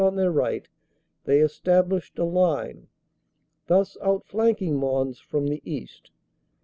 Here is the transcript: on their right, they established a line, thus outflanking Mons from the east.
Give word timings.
on 0.03 0.15
their 0.15 0.31
right, 0.31 0.67
they 1.25 1.41
established 1.41 2.17
a 2.17 2.23
line, 2.23 2.87
thus 3.67 3.95
outflanking 4.03 4.75
Mons 4.75 5.19
from 5.19 5.45
the 5.45 5.61
east. 5.63 6.09